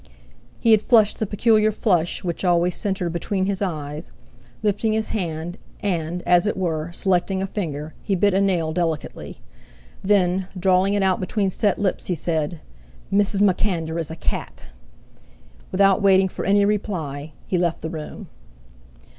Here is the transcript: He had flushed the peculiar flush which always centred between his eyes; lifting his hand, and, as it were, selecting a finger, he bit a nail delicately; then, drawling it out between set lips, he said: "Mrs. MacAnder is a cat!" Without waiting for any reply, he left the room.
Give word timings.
He 0.59 0.71
had 0.71 0.81
flushed 0.81 1.19
the 1.19 1.27
peculiar 1.27 1.71
flush 1.71 2.23
which 2.23 2.43
always 2.43 2.75
centred 2.75 3.13
between 3.13 3.45
his 3.45 3.61
eyes; 3.61 4.11
lifting 4.63 4.93
his 4.93 5.09
hand, 5.09 5.59
and, 5.81 6.23
as 6.23 6.47
it 6.47 6.57
were, 6.57 6.91
selecting 6.91 7.39
a 7.39 7.45
finger, 7.45 7.93
he 8.01 8.15
bit 8.15 8.33
a 8.33 8.41
nail 8.41 8.73
delicately; 8.73 9.37
then, 10.03 10.47
drawling 10.59 10.95
it 10.95 11.03
out 11.03 11.19
between 11.19 11.51
set 11.51 11.77
lips, 11.77 12.07
he 12.07 12.15
said: 12.15 12.61
"Mrs. 13.13 13.41
MacAnder 13.41 13.99
is 13.99 14.09
a 14.09 14.15
cat!" 14.15 14.65
Without 15.71 16.01
waiting 16.01 16.27
for 16.29 16.45
any 16.45 16.65
reply, 16.65 17.33
he 17.45 17.59
left 17.59 17.83
the 17.83 17.89
room. 17.91 18.27